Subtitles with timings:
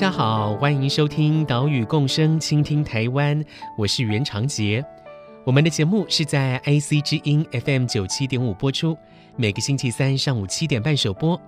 [0.00, 3.38] 大家好，欢迎收听《岛屿共生，倾听台湾》，
[3.76, 4.82] 我是袁长杰。
[5.44, 8.96] 我们的节目是在 IC 之音 FM 九七点五播出，
[9.36, 11.38] 每个星期三上午七点半首播。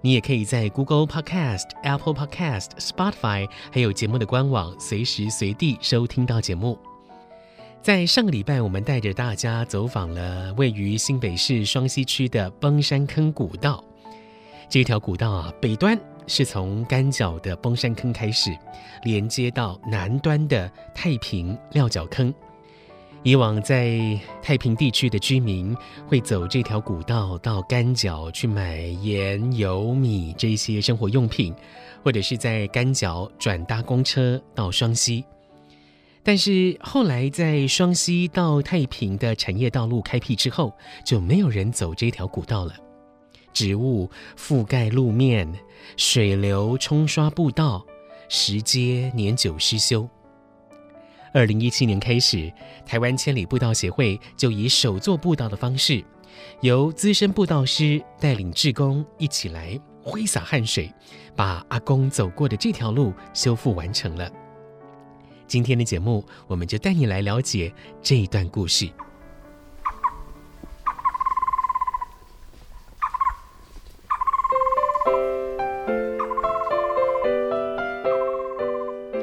[0.00, 6.76] 你也可以在 Google Podcast、Apple Podcast、Spotify，还有节目的官网，随时随地收听到节目。
[7.82, 13.84] 在上个礼拜，我们带着大家走访了位于新北市双溪区的崩山坑古道。
[14.68, 15.96] 这条古道啊，北端。
[16.26, 18.50] 是从干角的崩山坑开始，
[19.04, 22.32] 连接到南端的太平料角坑。
[23.24, 25.76] 以往在太平地区的居民
[26.08, 31.54] 会走这条古道到干角去买盐、油、米这些生活用品，
[32.02, 35.24] 或者是在干角转搭公车到双溪。
[36.24, 40.72] 但是后来在双溪到太平的产业道路开辟之后，
[41.04, 42.74] 就没有人走这条古道了。
[43.52, 45.52] 植物覆盖路面，
[45.96, 47.84] 水流冲刷步道，
[48.28, 50.08] 石阶年久失修。
[51.34, 52.52] 二零一七年开始，
[52.84, 56.04] 台湾千里步道协会就以手作步道的方式，
[56.60, 60.92] 由资深步道师带领志工一起来挥洒汗水，
[61.34, 64.30] 把阿公走过的这条路修复完成了。
[65.46, 67.72] 今天的节目，我们就带你来了解
[68.02, 68.90] 这一段故事。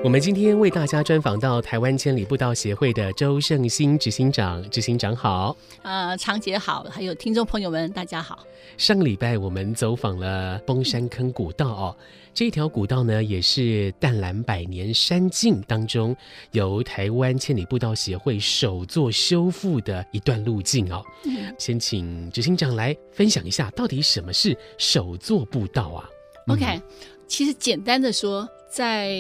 [0.09, 5.55] 我们今天为大家专访到台湾千里步道协会的周胜兴执行长，执行长好。
[5.83, 8.43] 呃，长姐好，还有听众朋友们，大家好。
[8.75, 11.95] 上个礼拜我们走访了崩山坑古道哦，
[12.33, 16.17] 这条古道呢也是淡蓝百年山径当中
[16.53, 21.05] 由台湾千里步道协会首座修复的一段路径哦。
[21.25, 26.09] 嗯、先请执行长来分享一下，到底什么是首座步道啊
[26.47, 26.81] ？OK，、嗯、
[27.27, 29.15] 其实简单的说，在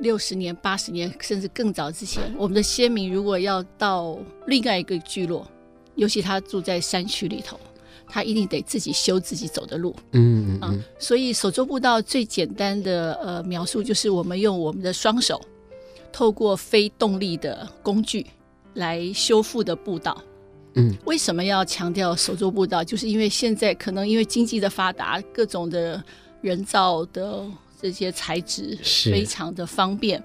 [0.00, 5.46] 六十年、八十年，甚至更早之前，我们的先民如果要到另外一个聚落，
[5.94, 7.60] 尤其他住在山区里头，
[8.08, 9.94] 他一定得自己修自己走的路。
[10.12, 10.84] 嗯嗯嗯、啊。
[10.98, 15.40] 所以手作步道最简单的呃描述，就是我们用我们的双手，
[16.10, 18.26] 透过非动力的工具
[18.74, 20.22] 来修复的步道。
[20.76, 20.96] 嗯。
[21.04, 22.82] 为什么要强调手作步道？
[22.82, 26.02] 就是因为现在可能因为经济的发达，各种的
[26.40, 27.44] 人造的。
[27.80, 28.78] 这些材质
[29.10, 30.22] 非常的方便，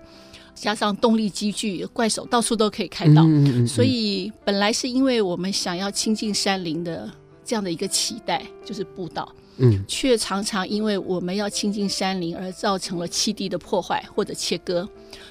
[0.53, 3.23] 加上动力机具，怪手到处都可以开到。
[3.23, 7.09] 嗯嗯嗯，所以本来是因为我们想要亲近山林的
[7.43, 14.87] 这样的一个期待，就是步道，嗯，却常常因为我们要亲近山林而造成了栖地的破坏或者切割。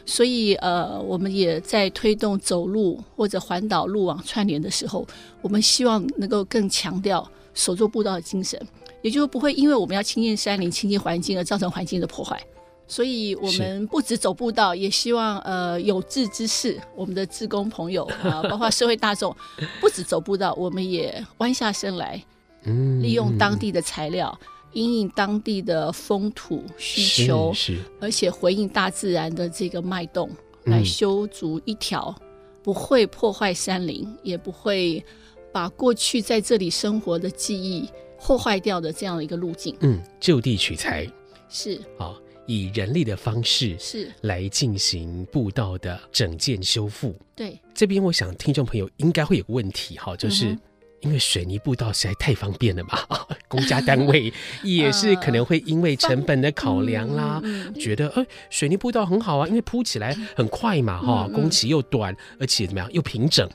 [0.06, 5.06] 所以呃，我们也在推动走路或者环岛路网串联的时候，
[5.41, 8.60] 我们希望能够更强调手作步道的精神。
[9.04, 12.42] 也就不会因为我们要亲近山林、亲近环境而造成环境的破坏，
[12.88, 19.37] 所以我们不止走步道，也希望呃有志之士，我们的志工朋友啊、呃，包括社会大众，
[19.78, 22.25] 不止走步道，我们也弯下身来，
[22.62, 24.41] 嗯，利用当地的材料，
[24.72, 30.31] 因应当地的风土需求，是，是而且回应大自然的这个脉动，
[30.65, 32.15] 来修筑一条
[32.62, 35.04] 不会破坏山林，也不会
[35.53, 37.86] 把过去在这里生活的记忆。
[38.24, 41.06] 破坏掉的这样的一个路径，嗯，就地取材
[41.50, 41.76] 是。
[41.98, 44.10] 啊、哦，以人力的方式是。
[44.22, 47.14] 来进行步道的整建修复。
[47.36, 50.56] 对，这边我想听众朋友应该会有个问题哈，就是
[51.00, 52.98] 因为水泥步道实在太方便了嘛，
[53.47, 54.32] 公家单位
[54.65, 63.47] 也是可能会因为成本的考量啦，呃、觉得呃水泥步道很好啊，因为铺起来很快嘛哈，工期又短，而且怎么样又平整，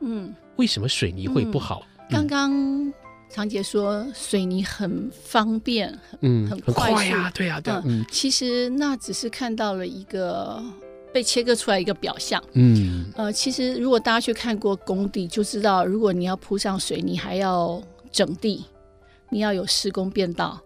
[0.00, 1.82] 嗯，为什么水泥会不好？
[2.10, 2.92] 刚刚、
[3.28, 3.30] 嗯。
[3.30, 7.72] 长姐说水泥很方便，嗯，很快，很快呀，对呀，对。
[7.84, 10.62] 嗯，其实那只是看到了一个
[11.12, 12.42] 被切割出来一个表象。
[12.54, 17.80] 嗯，呃，其实如果大家去看过工地，就知道，如果你要铺上水泥，还要
[18.10, 18.64] 整地，
[19.30, 20.60] 你要有施工便道。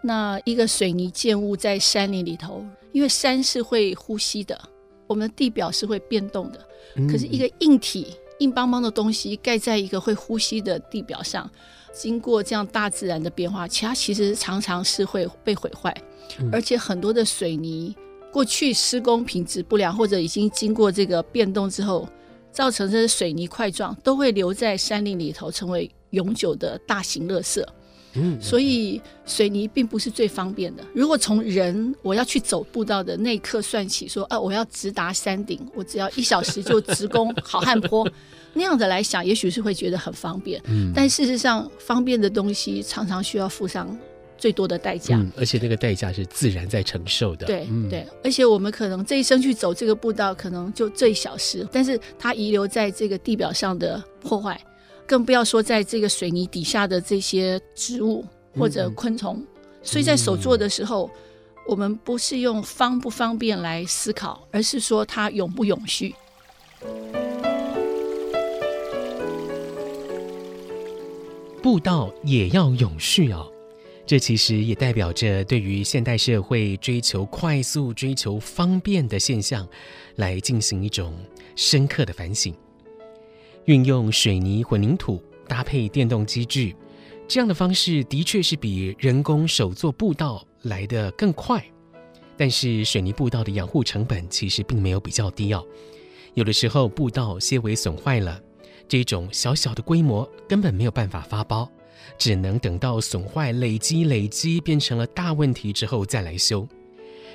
[0.00, 4.58] 那一个水泥建物在山林里头，因为山是会呼吸的，
[5.06, 6.64] 我们的地表是会变动的。
[7.10, 11.50] 可是一个硬体硬邦邦的东西盖在一个会呼吸的地表上，
[11.92, 15.94] 经过这样大自然的变化，其他其实常常是会被毁坏，
[16.38, 17.94] 嗯、而且很多的水泥
[18.32, 22.08] 过去施工品质不良，或者已经经过这个变动之后，
[22.52, 27.64] 造成这些水泥块状都会留在山林里头，成为永久的大型垃圾。
[28.20, 30.84] 嗯，所以水泥并不是最方便的。
[30.94, 38.08] 如果从人我要去走步道的那一刻算起，说啊，我要直达山顶，我只要一小时就直攻好汉坡，
[38.52, 40.60] 那样的来想，也许是会觉得很方便。
[40.66, 43.96] 嗯，但事实上，方便的东西常常需要付上
[44.36, 45.16] 最多的代价。
[45.16, 47.46] 嗯，而且那个代价是自然在承受的。
[47.46, 54.60] 对、嗯、对，而且我们可能这一生去走这个步道，可能就这一小时，但是它遗留在这个地表上的破坏。
[55.08, 58.22] 更不要说在这个水泥底下的这些植物
[58.54, 59.46] 或者昆虫，嗯、
[59.82, 66.14] 所以在手做的时候，嗯、我们不是用方不方便来思考，而是说它永不永续。
[71.62, 73.50] 步道也要永续哦，
[74.06, 79.66] 这其实也代表着对于现代社会追求快速、追求方便的现象，
[80.16, 81.14] 来进行一种
[81.56, 82.54] 深刻的反省。
[83.66, 86.74] 运用水泥混凝土搭配电动机具，
[87.26, 91.64] 这样的方式的确是比人工手做步道来得更快。
[92.36, 95.64] 但是水泥步道的养护成本其实并没有比较低哦。
[96.34, 98.40] 有的时候步道些微损坏了，
[98.86, 101.68] 这种小小的规模根本没有办法发包，
[102.16, 106.66] 只能等到损坏累积累积变成了大问题之后再来修。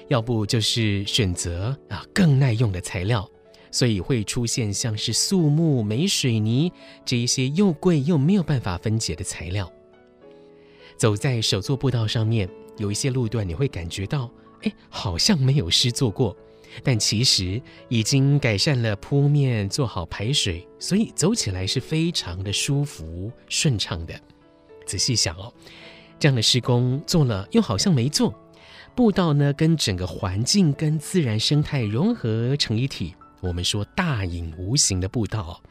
[0.08, 3.30] 要不就是选择啊更耐用的材料。
[3.74, 6.72] 所以会出现像是树木、煤水泥
[7.04, 9.70] 这一些又贵又没有办法分解的材料。
[10.96, 12.48] 走在手作步道上面，
[12.78, 14.30] 有一些路段你会感觉到，
[14.62, 16.38] 哎，好像没有施作过，
[16.84, 17.60] 但其实
[17.90, 24.14] 已经改善了铺面，做好排水，所以走起来是非常的舒服顺畅的。
[24.86, 25.52] 仔细想哦，
[26.20, 28.32] 这样的施工做了又好像没做，
[28.96, 33.16] 步道呢跟整个环境跟自然生态融合成一体。
[33.44, 35.62] 我们说大隐无形的步道，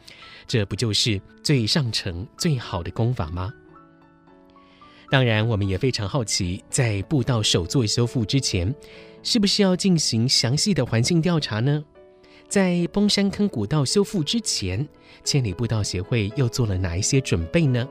[0.46, 3.50] 这不就是最上乘、最好的功法吗？
[5.10, 8.74] 当然，我们也非常好奇，在步道首座修复之前，
[9.22, 11.82] 是不是要进行详细的环境调查呢？
[12.46, 14.86] 在崩山坑古道修复之前，
[15.24, 17.88] 千里步道协会又做了哪一些准备呢？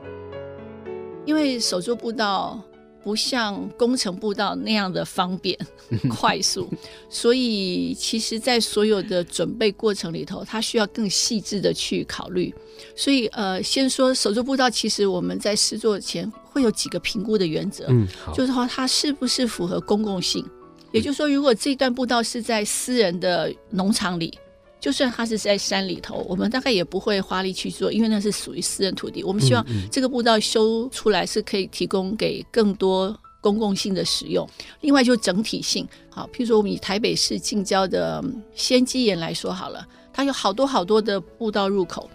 [1.26, 2.62] 因为首座步道。
[3.02, 5.58] 不像工程步道那样的方便
[6.08, 6.68] 快速，
[7.08, 12.54] 所以其实，在所有的准备过程里头，它需要更细致的去考虑。
[12.96, 20.44] 所以，呃，先说手作步道，其实我们在试做前会有几个评估的原则，嗯，就是说它是不是符合公共性，
[20.92, 24.38] 也就是说，如果这段步道是在私人的农场里。
[24.82, 29.22] 就算它是在山里头，我们大概也不会花力去做，因为那是属于私人土地。
[29.22, 34.44] 我们希望这个步道修出来是可以提供给更多公共性的使用。
[34.80, 38.20] 另外，就整体性，好，譬如说我们以台北市近郊的
[38.56, 42.10] 仙基岩来说好了，它有好多好多的步道入口。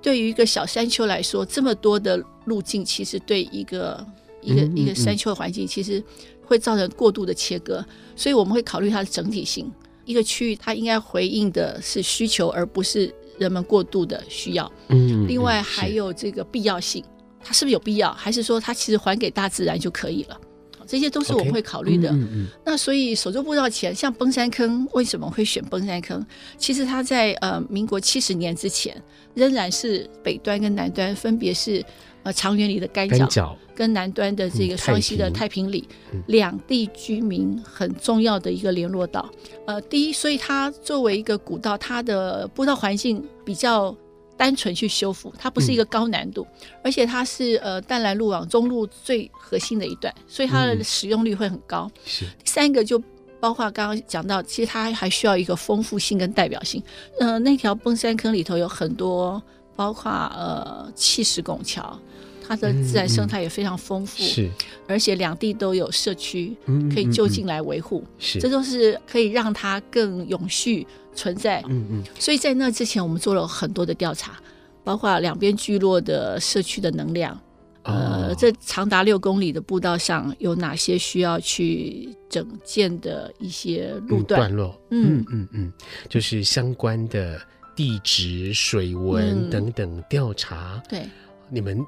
[0.00, 4.06] 对于一个小山丘来说，这么多的路径，其实对一个
[4.40, 6.00] 一个一个山丘的环境，其实
[6.44, 7.84] 会造成过度的切割。
[8.14, 9.68] 所以我们会考虑它的整体性。
[10.04, 14.70] 一个区域，它应该回应的是需求，而不是人们过度的需要。
[14.88, 17.04] 嗯，另外还有这个必要性，
[17.42, 20.40] 它是不是有必要，还是说它其实还给大自然就可以了？
[20.84, 22.10] 这些都是我们会考虑的。
[22.10, 22.46] 嗯嗯。
[22.66, 26.24] 那所以手作步道前，像崩山坑，为什么会选崩山坑？
[26.58, 29.00] 其实它在呃民国七十年之前，
[29.32, 31.82] 仍然是北端跟南端分别是
[32.22, 33.56] 呃长园里的干角。
[33.74, 35.88] 跟南端的这个双溪的太平里，
[36.26, 39.26] 两地居民很重要的一个联络道。
[39.66, 43.96] 呃，第一，所以它作为一个古道，它的步道环境比较
[44.36, 46.46] 单纯去修复，它不是一个高难度，
[46.84, 51.90] 而且它是呃淡蓝路网中路最核心的一段，所以它的使用率会很高。
[52.04, 52.26] 是。
[52.44, 53.02] 第三个就
[53.40, 56.80] 包括刚刚讲到，其实它还需要一个丰富性跟代表性。
[57.18, 59.42] 呃，那条崩山坑里头有很多，
[59.74, 61.98] 包括呃气石拱桥。
[62.44, 64.50] 它的自然生态也非常丰富，是，
[64.88, 66.54] 而且两地都有社区
[66.92, 71.62] 可以就近来维护，是，这都是可以让它更永续存在。
[71.68, 74.38] 嗯嗯，所以在那之前，我们做了很多的调查，
[74.82, 77.40] 包括两边聚落的社区的能量，
[77.84, 84.40] 呃，这长达六公里的步道上有哪些需要去整建的一些路段。
[84.40, 84.78] 段落？
[84.90, 85.72] 嗯嗯嗯，
[86.08, 87.40] 就是相关的
[87.74, 90.82] 地质、水文等等调查。
[90.88, 91.06] 对，
[91.50, 91.84] 你们。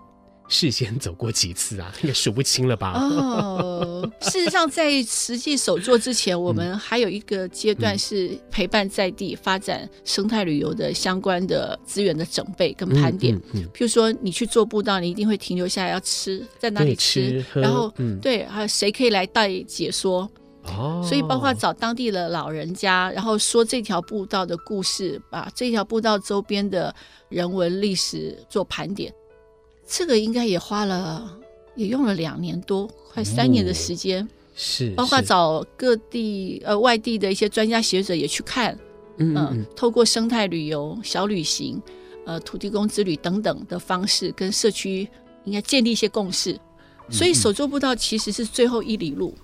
[0.46, 1.90] 事先走过几次啊？
[2.04, 2.92] 应该数不清了吧？
[2.92, 13.34] 哦，事实上，在实际首座之前，我们还有一个阶段是陪伴在地发展生态旅游的相关的资源的准备跟盘点。
[13.34, 20.30] 嗯嗯嗯、譬如说，你去做步道，你一定会停留下来要吃，在哪里吃，吃然后、嗯、对，还有谁可以来带解说。
[20.66, 26.94] 哦，所以包括找当地的老人家，然后说这条步道的故事，把这条步道周边的
[27.28, 29.12] 人文历史做盘点，
[29.86, 31.38] 这个应该也花了，
[31.74, 34.26] 也用了两年多，快三年的时间。
[34.56, 38.78] 是，包括找各地呃外地的一些专家学者也去看，
[39.18, 41.82] 嗯，透过生态旅游、小旅行、
[42.24, 45.08] 呃土地公之旅等等的方式，跟社区
[45.44, 46.58] 应该建立一些共识。
[47.10, 49.34] 所以手作步道其实是最后一里路。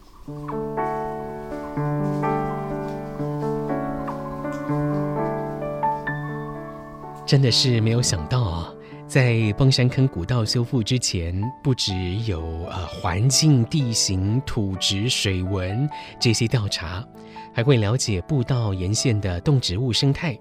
[7.30, 8.74] 真的是没有想到啊，
[9.06, 17.06] 在崩山坑古道修复之前，不只有呃环境、地形、土质、水文这些调查，
[17.54, 20.36] 还会了解步道沿线的动植物生态。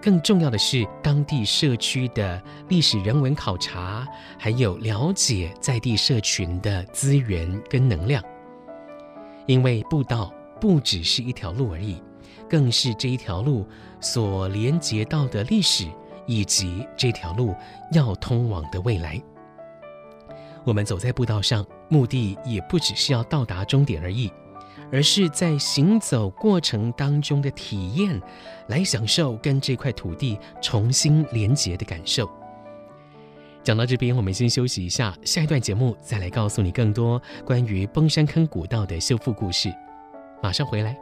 [0.00, 4.08] 更重要的是，当地社区的历史人文考察，
[4.38, 8.24] 还有了解在地社群的资源跟能量。
[9.44, 12.02] 因为步道不只是一条路而已，
[12.48, 13.68] 更是这一条路
[14.00, 15.86] 所连接到的历史。
[16.26, 17.54] 以及这条路
[17.92, 19.20] 要通往的未来，
[20.64, 24.32] 我们走在步道上，目的也不只是要到达终点而已，
[24.92, 28.20] 而是在行走过程当中的体验，
[28.68, 32.30] 来享受跟这块土地重新连结的感受。
[33.64, 39.72] 讲到这边，我们先休息一下，下一段节目再来告诉你更多关于崩山坑古道的修复故事。
[40.42, 41.01] 马上回来。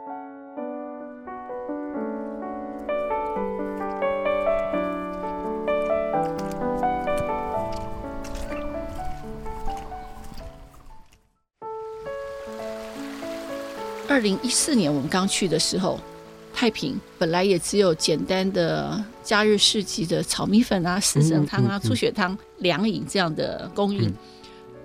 [14.21, 15.99] 零一四年我们刚去的时候，
[16.53, 24.13] 太平本来也只有简单的假日市集的炒米粉啊、四神汤啊、猪血汤、凉饮这样的供应。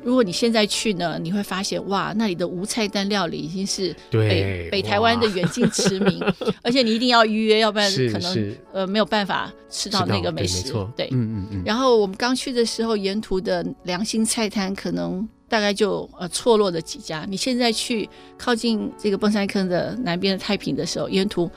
[0.05, 6.23] 如果你现在去呢，你会发现哇，那里的无菜单料理已经是北北台湾的远近驰名，
[6.63, 10.73] 而且你一定要预约，要不然可能呃没有办法吃到那个美食。
[10.97, 11.63] 对，嗯嗯嗯。
[11.65, 15.29] 然后我们刚去的时候，沿途的良心菜摊可能。
[15.49, 17.25] 大概就呃错落的几家。
[17.29, 21.51] 你现在去靠近这个崩山坑的南边的太平的时候，沿途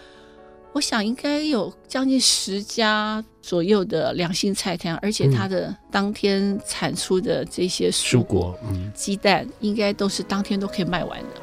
[0.71, 11.41] 我想应该有将近十家左右的良心菜摊，而且它的当天产出的这些蔬果、嗯、鸡蛋，应该都是当天都可以卖完的。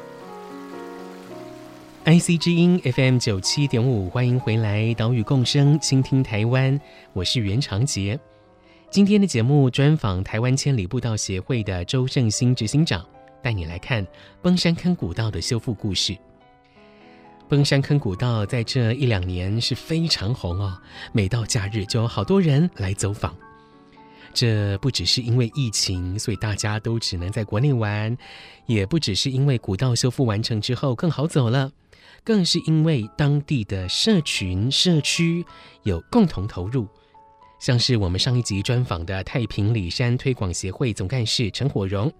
[2.05, 6.79] IC 之音 FM 九七点五，欢迎回来，岛屿共生，倾听台湾，
[7.11, 8.17] 我是袁长杰。
[8.89, 13.05] 今天的节目专访台湾千里步道协会的周胜兴执行长，
[13.43, 14.05] 带你来看
[14.41, 16.17] 崩山坑古道的修复故事。
[17.49, 23.35] 崩山坑古道在这一两年是非常红哦，每到假日就有好多人来走访。
[24.33, 28.17] 这不只是因为疫情，所以大家都只能在国内玩，
[28.67, 31.71] 也不只是因为古道修复完成之后更好走了，
[32.23, 35.45] 更是因为当地的社群社区
[35.83, 36.87] 有共同投入。
[37.59, 42.11] 像是我们上一集专访的太平里山推广协会总干事陈火荣，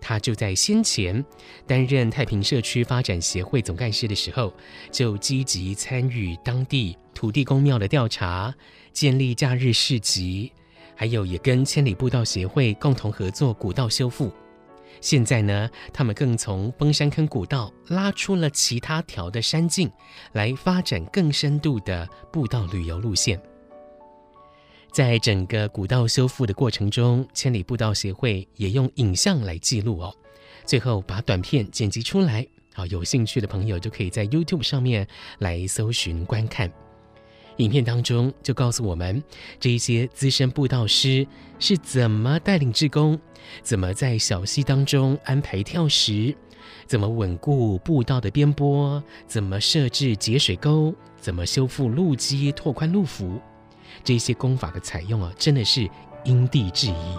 [0.00, 1.22] 他就在先前
[1.66, 4.52] 担任太平社区发展协会总干事的时候，
[4.90, 8.54] 就积极参与当地土地公庙的调查，
[8.92, 10.50] 建立假日市集，
[10.94, 14.32] 还有也跟千里步道协会共同合作古道修复。
[15.02, 19.90] 现在呢，他们更从崩山坑古道拉出了其他条的山径，
[20.32, 23.38] 来发展更深度的步道旅游路线。
[24.96, 30.10] 在整个古道修复的过程中，千里步道协会也用影像来记录哦，
[30.64, 35.06] 最后把短片剪辑出来，好，有兴趣的朋友就可以在 YouTube 上面
[35.40, 36.72] 来搜寻观看。
[37.58, 39.22] 影片当中就告诉我们，
[39.60, 41.26] 这一些资深步道师
[41.58, 43.20] 是怎么带领志工，
[43.62, 46.34] 怎么在小溪当中安排跳石，
[46.86, 53.38] 怎么稳固步道的边坡，怎么设置截水沟，怎么修复路基、拓宽路幅。
[54.06, 55.90] 这些功法的采用啊，真的是
[56.22, 57.18] 因地制宜。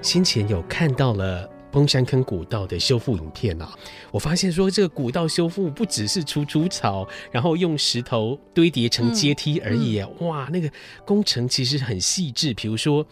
[0.00, 3.76] 先前有看到了崩山坑古道的修复影片啊，
[4.12, 10.70] 我发现说这个古道修复不只是除除草，然后用石头堆叠成阶梯而已，啊嗯嗯，哇，那个
[11.04, 13.04] 工程其实很细致，比如说。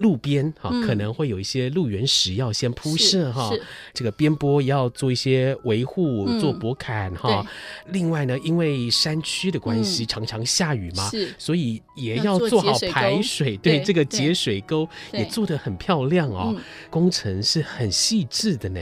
[0.00, 3.50] 路边哈，可能会有一些路缘石要先铺设哈，
[3.94, 7.46] 这个边坡也要做一些维护，嗯、做驳坎哈。
[7.88, 13.56] 另外呢，因为山区的关系，嗯、常常下雨嘛，所以也要做好排水。
[13.58, 16.56] 对，对这个节水沟也做得很漂亮哦，
[16.88, 18.80] 工程是很细致的呢。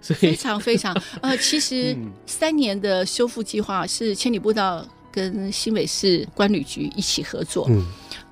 [0.00, 7.66] 所以非常非常 呃，其实三年的修复计划是千里步道跟新北市关旅局一起合作。
[7.68, 7.84] 嗯。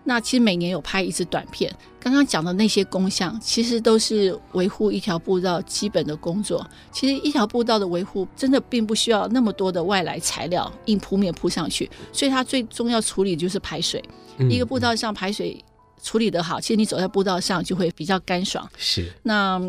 [0.08, 6.66] 那其实每年有拍一次短片，刚刚讲的那些工项，其实都是维护一条步道基本的工作。
[6.90, 14.02] 其实一条步道的维护，真的并不需要那么多的外来材料硬铺面铺上去，所以它最重要处理就是排水。
[14.38, 15.62] 嗯、一个步道上排水
[16.02, 18.66] 处理得好，其实你走在步道上就会比较干爽。
[18.78, 19.12] 是。
[19.22, 19.60] 那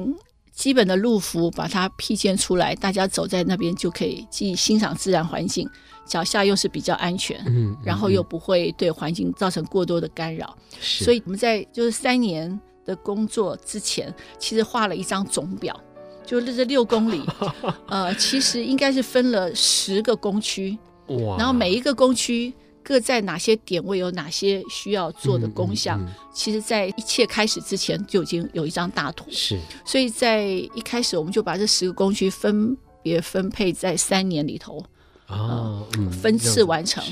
[0.53, 5.69] 基本的路幅把它辟建出来，大家走在那边就可以既欣赏自然环境。
[6.09, 15.79] 脚下又是比较安全，嗯，然后又不会对环境造成过多的干扰，所以我们在就是三年的工作之前，其实画了一张总表，
[16.25, 17.21] 就这六公里，
[17.87, 20.75] 呃，其实应该是分了十个工区，
[21.09, 22.51] 哇，然后每一个工区
[22.81, 34.83] 各在哪些点位有哪些需要做的工项，嗯嗯嗯，其实在一切开始之前就已经有一张大图，是，所以在一开始我们就把这十个工区分别分配在三年里头。
[35.29, 37.03] 哦、嗯，分次完成。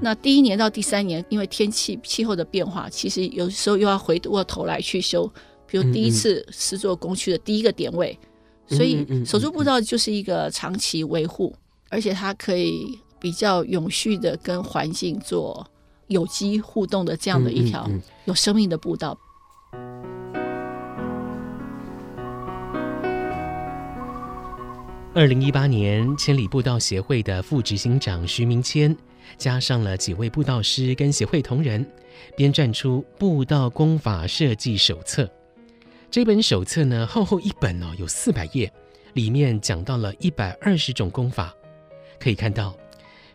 [0.00, 5.30] 那第一年到第三年，因为天气气候的变化，其实有时候又要回过头来去修。
[5.66, 8.18] 比如第一次施作工区的第一个点位，
[8.68, 11.54] 嗯、所以手作步道就是一个长期维护，
[11.88, 15.66] 而且它可以比较永续的跟环境做
[16.08, 17.88] 有机互动的这样的一条
[18.26, 19.18] 有生命的步道。
[25.14, 28.96] 二零一八年，千里步道协会的副执行长徐明谦，
[29.36, 31.86] 加上了几位步道师跟协会同仁，
[32.34, 35.24] 编撰出《步道功法设计手册》。
[36.10, 38.72] 这本手册呢，厚厚一本哦，有四百页，
[39.12, 41.54] 里面讲到了一百二十种功法。
[42.18, 42.74] 可以看到，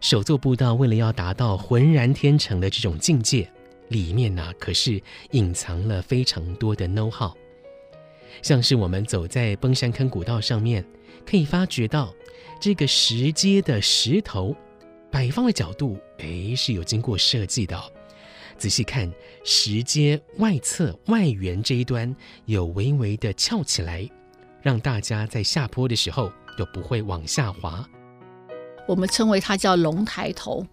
[0.02, 3.48] 手作步道为了要达到浑然天成的这种境界，
[3.90, 7.32] 里面呢、可是隐藏了非常多的 know how。
[8.42, 10.84] 像是我们走在崩山坑古道上面。
[11.30, 12.14] 可以发觉到，
[12.60, 14.56] 这个石阶的石头
[15.12, 17.84] 摆放的角度，诶，是有经过设计的哦。
[18.58, 19.12] 仔细看，
[19.44, 22.16] 石阶外侧外缘这一端
[22.46, 24.10] 有微微的翘起来，
[24.62, 27.86] 让大家在下坡的时候都不会往下滑。
[28.88, 30.66] 我们称为它叫龙抬头，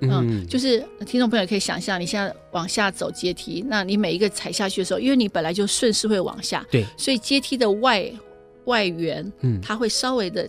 [0.00, 8.10] 嗯，嗯，就是听众朋友可以想象，你现在往下走阶梯，那你每一个踩下去的时候，因为你本来就顺势会往下，对，所以阶梯的外。
[8.68, 10.48] 外缘，嗯，它会稍微的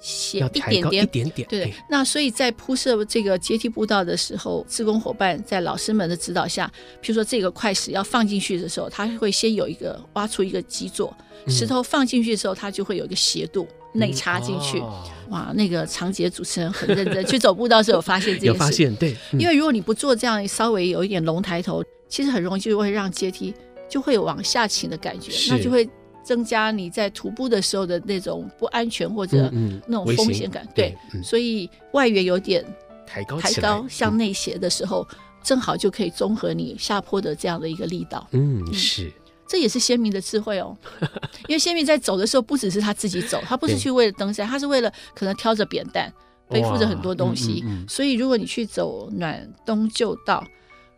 [0.00, 1.72] 斜一点点，一点点，对。
[1.88, 14.82] 那所以在铺设这个阶梯步道的时候，志工伙伴在老师们的指导下，比如说这个块石要放进去的时候，它会先有一个挖出一个基座，石头放进去的时候，它就会有一个斜度内插进去。
[15.28, 19.14] 哇，那个长节主持人很认真去走步道的时候，有发现这件事， 有发现，对。
[19.38, 23.54] 因为如果你不做这样稍微有一点龙抬头，其实很容易就会让阶梯
[23.88, 25.88] 就会有往下倾的感觉，那就会。
[26.22, 29.50] 增加你在徒步的时候的那种不安全或者
[29.86, 32.64] 那种风险感，对，所以外缘有点
[33.06, 35.06] 抬高，抬高向内斜的时候，
[35.42, 38.26] 正好就可以综合你下坡的这样的一个力道。
[38.32, 39.10] 嗯，是，
[39.48, 40.76] 这也是先民的智慧哦。
[41.48, 46.12] 因为先民在走的时候，不只是他自己走，他不是去为了登山，他是为了可能挑着扁担，
[46.48, 47.64] 背负着很多东西。
[47.88, 50.46] 所以如果你去走暖冬旧道，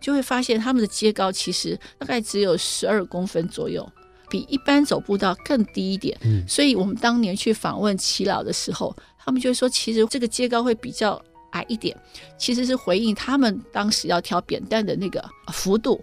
[0.00, 3.88] 就会发现他们的阶高其实大概只有十二公分左右。
[4.32, 11.94] 比一般走步道更低一点，嗯，所以我们当年去访问耆老的时候，他们就会说，其实这个阶高会比较矮一点，
[12.38, 16.02] 其实是回应他们当时要挑扁担的那个幅度。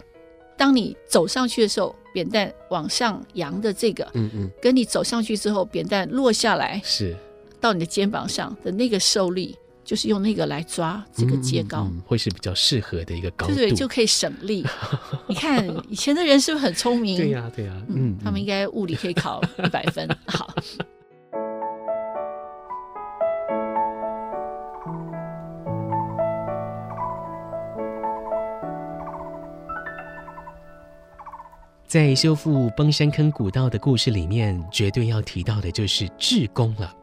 [0.56, 7.16] 当你走上去的时候，扁担往上扬的这个，嗯嗯，跟你走上去之后，扁担落下来，是
[7.60, 9.56] 到你的肩膀上的那个受力。
[9.90, 14.64] 就是用那个来抓这个阶高，嗯嗯，会是比较适合的一个高度，对对，就可以省力。
[15.26, 17.16] 你看以前的人是不是很聪明？
[17.16, 20.08] 对呀，对呀，嗯，他们应该物理可以考 一百分。
[20.28, 20.54] 好，
[31.88, 36.94] 在修复崩山坑古道的故事里面，绝对要提到的就是志工了。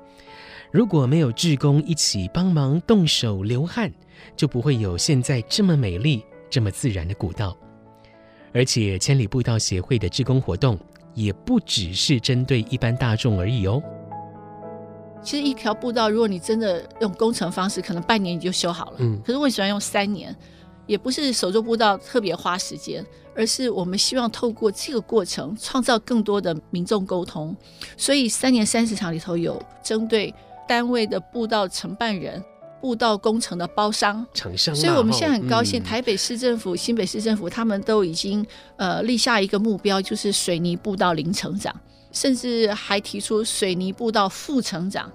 [0.71, 3.91] 如果没有志工一起帮忙动手流汗，
[4.35, 7.55] 就不会有现在这么美丽、这么自然的古道。
[8.53, 10.77] 而且，千里步道协会的志工活动
[11.13, 13.81] 也不只是针对一般大众而已哦。
[15.21, 18.97] 其实一条步道，如果你真的用工程方式，可能半年你就修好了。
[18.99, 20.35] 嗯，可是为什么要用三年？
[20.85, 27.53] 也不是手作步道特别花时间，而是我们希望透过这个过程，创造更多的民众沟通。
[27.97, 30.33] 所以三年三十场里头有针对
[30.67, 32.43] 单位的步道承办人、
[32.81, 34.75] 步道工程的包商、厂商。
[34.75, 41.73] 所以我们现在很高兴，台北市政府、新北市政府他们都已经呃立下一个目标，就是水泥步道零成长，
[42.11, 45.11] 甚至还提出水泥步道负成长。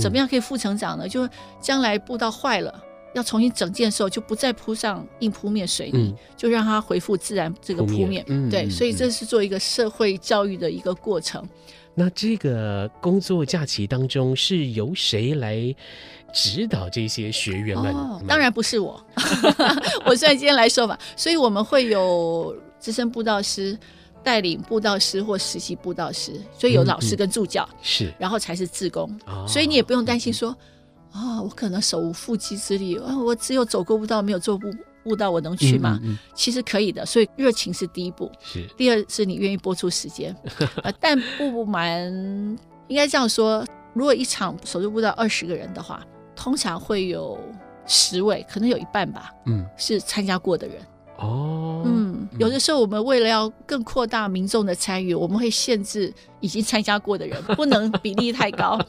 [0.00, 1.06] 怎么样可以负成长呢？
[1.06, 1.28] 就
[1.60, 2.82] 将来步道坏了。
[3.14, 8.24] 要重新整建的时候，就不再铺上硬铺面水泥，嗯、就让它恢复自然这个铺面。
[8.48, 11.46] 对，嗯、所以这是做一个社会教育的一个过程。
[11.94, 15.74] 那这个工作假期当中是由谁来
[16.32, 17.94] 指导这些学员们？
[17.94, 19.04] 哦、当然不是我，
[20.06, 23.78] 我虽然今天来受访，所以我们会有资深布道师
[24.22, 29.08] 带领布道师或实习布道师，所以有老师跟助教，嗯嗯、是，然后才是自工。
[29.26, 30.56] 哦、所以你也不用担心说。
[31.14, 34.66] 啊、哦，我可能手无缚鸡之力啊，我只有走过步道，没有做步
[35.02, 35.98] 步道，我能去吗？
[36.02, 40.34] 嗯嗯嗯、其实可以的，所以热情是第一步，是第二是你愿意播出时间。
[40.82, 42.10] 呃，但不不瞒，
[42.88, 47.38] 应该这样说，如果一场手作步道二十个人的话，通常会有
[47.86, 50.76] 十位，可能有一半吧，嗯，是参加过的人。
[51.18, 58.80] 哦，嗯，有的时候我们为了要更扩大民众的参与，我们会限制已经参加过的人， 不能比例太高。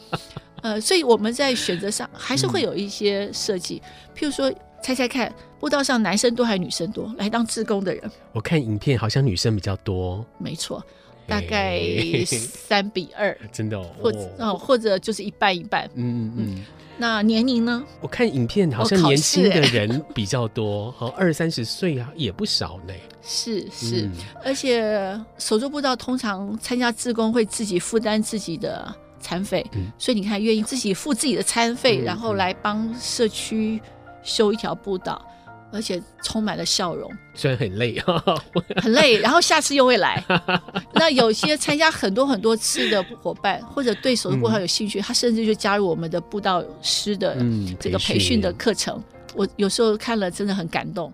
[0.64, 4.52] 呃，所以我们在选择上还是会有一些设计，嗯、譬如说，
[4.84, 7.10] 猜猜看，步道上男生多还是女生多？
[7.18, 10.84] 来当志工的人，我看影片好像女生比较多，没错，
[11.26, 11.82] 大概
[12.26, 16.66] 三比二， 真的哦，或者哦，或者就是一半一半，嗯嗯嗯。
[16.98, 17.82] 那年龄呢？
[18.02, 22.94] 我看影片好像年轻的人 比较多，好、哦、二三十岁啊也不少呢。
[23.24, 24.12] 是是，嗯、
[24.44, 28.94] 而且手作步道通常参加志工会自己负担自己的。
[29.26, 33.80] 餐费，嗯、所以你看，愿意自己付自己的餐费，嗯、然后来帮社区
[34.24, 37.12] 修一条步道，嗯、而且充满了笑容。
[37.34, 38.02] 虽然很累，
[38.82, 40.24] 很累，然后下次又会来。
[40.94, 47.38] 那有些参加很多很多次的伙伴，或者对手的步道有兴趣，嗯、他甚至就加入我们的步道师的
[47.80, 48.96] 这个培训的课程。
[48.98, 49.04] 嗯、
[49.36, 51.12] 我有时候看了真的很感动。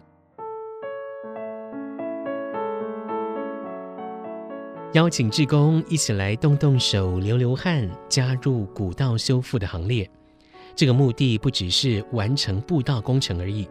[4.93, 10.09] 邀请志工一起来动动手、流流汗，加入古道修复的行列。
[10.79, 13.67] 这个目的不只是完成步道工程而已，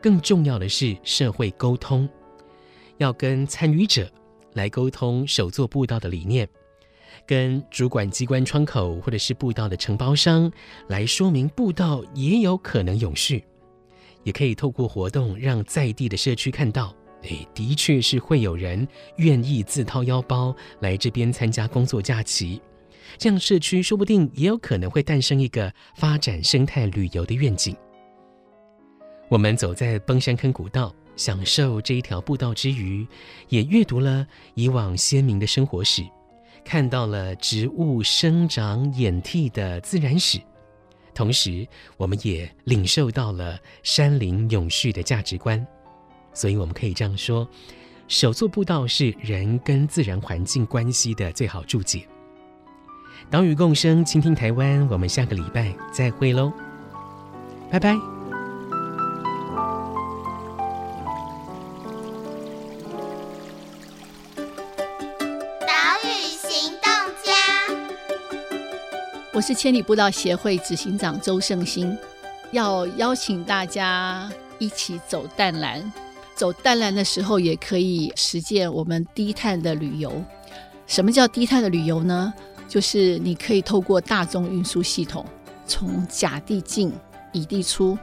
[0.00, 2.08] 更重要的是社会沟通，
[2.96, 4.10] 要跟参与者
[4.54, 6.48] 来沟通手作步道的理念，
[7.26, 10.50] 跟主管机关窗口或者是步道的承包商
[10.88, 13.44] 来说明步道也有可能永续，
[14.22, 16.96] 也可以透过活动让在地的社区看到。
[17.24, 22.62] 诶，的确是会有人愿意自掏腰包来这边参加工作假期，
[23.18, 27.76] 这样社区说不定也有可能会诞生一个发展生态旅游的愿景。
[29.28, 33.06] 我们走在崩山坑古道，享受这一条步道之余，
[33.48, 36.02] 也阅读了以往先民的生活史，
[36.64, 40.38] 看到了植物生长演替的自然史，
[41.12, 41.66] 同时
[41.96, 45.66] 我们也领受到了山林永续的价值观。
[46.32, 47.48] 所以我们可以这样说，
[48.06, 52.06] 首座步道是人跟自然环境关系的最好注解。
[53.28, 56.52] 岛屿共生，倾听台湾，我们下个礼拜再会喽，
[57.68, 57.92] 拜拜。
[65.60, 65.72] 岛
[66.04, 66.08] 屿
[66.38, 66.88] 行动
[67.24, 67.34] 家，
[69.34, 71.98] 我是千里步道协会执行长周胜兴，
[72.52, 75.92] 要邀请大家一起走淡蓝。
[76.36, 80.12] 走淡蓝的时候，也可以实践我们低碳的旅游。
[80.86, 82.32] 什么叫低碳的旅游呢？
[82.68, 85.24] 就是你可以透过大众运输系统，
[85.66, 86.92] 从甲地进，
[87.32, 87.96] 乙地出，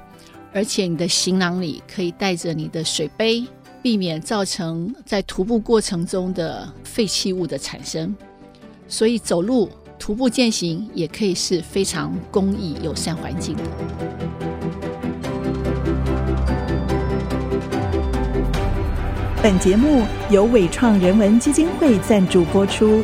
[0.54, 3.46] 而且你的行囊里可以带着你的水杯，
[3.82, 8.16] 避免造成在徒步过程中的废弃物的产生。
[8.88, 13.64] 所以走路、徒步健行也可以是非常公益、友善环境的。
[19.42, 23.04] 本节目由伟创人文基金会赞助播出。